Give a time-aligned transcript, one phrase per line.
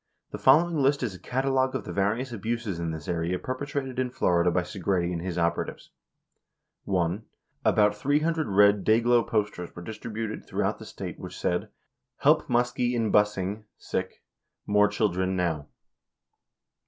[0.31, 4.09] The following list is a catalog of the various abuses in this area perpetrated in
[4.09, 5.91] Florida by Segretti and his operatives.
[6.85, 7.23] 1.
[7.63, 11.69] About 300 red clay glow posters were distributed throughout the State which said,
[12.17, 13.65] "Help Muskie in Bussing
[14.65, 15.67] More Children now."